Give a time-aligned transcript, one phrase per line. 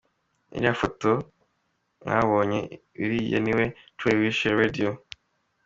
[0.55, 1.09] Iriya foto
[2.03, 2.59] mwabonye,
[3.03, 3.65] uriya ni we
[3.97, 4.89] Troy wishe Radio.